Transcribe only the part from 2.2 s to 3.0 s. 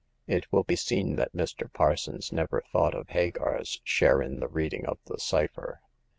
never thought